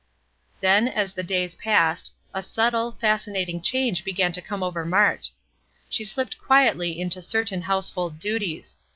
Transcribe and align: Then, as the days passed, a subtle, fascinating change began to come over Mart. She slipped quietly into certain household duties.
Then, 0.61 0.87
as 0.87 1.13
the 1.13 1.21
days 1.21 1.53
passed, 1.53 2.11
a 2.33 2.41
subtle, 2.41 2.93
fascinating 2.93 3.61
change 3.61 4.03
began 4.03 4.31
to 4.31 4.41
come 4.41 4.63
over 4.63 4.83
Mart. 4.83 5.29
She 5.89 6.03
slipped 6.03 6.39
quietly 6.41 6.99
into 6.99 7.21
certain 7.21 7.61
household 7.61 8.17
duties. 8.17 8.77